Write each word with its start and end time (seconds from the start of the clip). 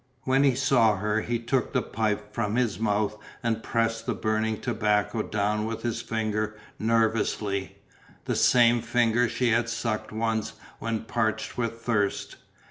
When 0.23 0.43
he 0.43 0.55
saw 0.55 0.97
her 0.97 1.21
he 1.21 1.37
took 1.37 1.73
the 1.73 1.81
pipe 1.83 2.33
from 2.33 2.55
his 2.55 2.79
mouth 2.79 3.19
and 3.43 3.61
pressed 3.61 4.07
the 4.07 4.15
burning 4.15 4.59
tobacco 4.59 5.21
down 5.21 5.65
with 5.67 5.83
his 5.83 6.01
finger 6.01 6.57
nervously, 6.79 7.77
the 8.25 8.35
same 8.35 8.81
finger 8.81 9.29
she 9.29 9.49
had 9.51 9.69
sucked 9.69 10.11
once 10.11 10.53
when 10.79 11.01
parched 11.03 11.55
with 11.55 11.81
thirst. 11.81 12.37